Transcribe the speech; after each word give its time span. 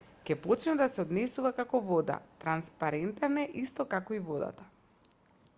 ќе 0.27 0.35
почне 0.45 0.71
да 0.79 0.85
се 0.93 1.03
однесува 1.03 1.51
како 1.59 1.81
вода 1.91 2.15
транспарентен 2.45 3.41
е 3.45 3.47
исто 3.65 3.89
како 3.95 4.21
и 4.21 4.27
водата 4.31 4.71